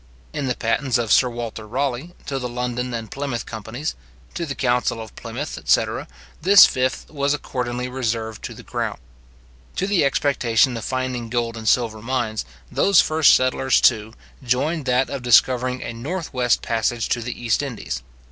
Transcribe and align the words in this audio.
In 0.33 0.47
the 0.47 0.55
patents 0.55 0.97
of 0.97 1.11
Sir 1.11 1.29
Waiter 1.29 1.67
Raleigh, 1.67 2.15
to 2.25 2.39
the 2.39 2.49
London 2.49 2.91
and 2.91 3.11
Plymouth 3.11 3.45
companies, 3.45 3.93
to 4.33 4.47
the 4.47 4.55
council 4.55 4.99
of 4.99 5.15
Plymouth, 5.15 5.59
etc. 5.59 6.07
this 6.41 6.65
fifth 6.65 7.11
was 7.11 7.35
accordingly 7.35 7.87
reserved 7.87 8.43
to 8.45 8.55
the 8.55 8.63
crown. 8.63 8.97
To 9.75 9.85
the 9.85 10.03
expectation 10.03 10.75
of 10.75 10.83
finding 10.83 11.29
gold 11.29 11.55
and 11.55 11.69
silver 11.69 12.01
mines, 12.01 12.45
those 12.71 12.99
first 12.99 13.35
settlers, 13.35 13.79
too, 13.79 14.13
joined 14.41 14.85
that 14.85 15.11
of 15.11 15.21
discovering 15.21 15.83
a 15.83 15.93
north 15.93 16.33
west 16.33 16.63
passage 16.63 17.07
to 17.09 17.21
the 17.21 17.39
East 17.39 17.61
Indies. 17.61 18.01